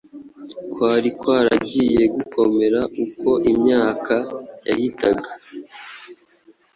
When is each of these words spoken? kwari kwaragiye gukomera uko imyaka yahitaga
kwari 0.71 1.09
kwaragiye 1.19 2.01
gukomera 2.15 2.79
uko 3.03 3.29
imyaka 3.51 4.15
yahitaga 4.67 5.29